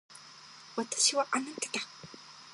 [0.75, 1.85] 私はあなただ。